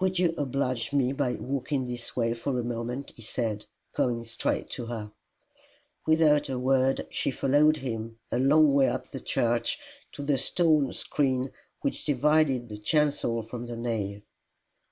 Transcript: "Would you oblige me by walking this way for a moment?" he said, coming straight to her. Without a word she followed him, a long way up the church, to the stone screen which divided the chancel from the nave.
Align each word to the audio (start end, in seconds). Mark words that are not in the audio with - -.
"Would 0.00 0.18
you 0.18 0.34
oblige 0.36 0.92
me 0.92 1.12
by 1.12 1.34
walking 1.34 1.86
this 1.86 2.16
way 2.16 2.34
for 2.34 2.58
a 2.58 2.64
moment?" 2.64 3.12
he 3.14 3.22
said, 3.22 3.66
coming 3.92 4.24
straight 4.24 4.68
to 4.70 4.86
her. 4.86 5.12
Without 6.08 6.48
a 6.48 6.58
word 6.58 7.06
she 7.08 7.30
followed 7.30 7.76
him, 7.76 8.18
a 8.32 8.40
long 8.40 8.72
way 8.74 8.88
up 8.88 9.06
the 9.12 9.20
church, 9.20 9.78
to 10.10 10.22
the 10.24 10.38
stone 10.38 10.92
screen 10.92 11.52
which 11.82 12.04
divided 12.04 12.68
the 12.68 12.78
chancel 12.78 13.42
from 13.44 13.66
the 13.66 13.76
nave. 13.76 14.22